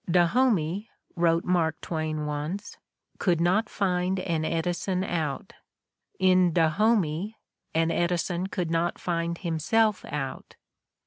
"Dahomey," 0.09 0.89
wrote 1.15 1.43
Mark 1.45 1.79
Twain 1.79 2.25
once, 2.25 2.79
"could 3.19 3.39
not 3.39 3.69
find 3.69 4.19
an 4.21 4.43
Edison 4.43 5.03
out; 5.03 5.53
in 6.17 6.51
Dahomey 6.53 7.37
an 7.75 7.91
Edison 7.91 8.47
could 8.47 8.71
not 8.71 8.97
find 8.97 9.37
himself 9.37 10.03
out. 10.05 10.55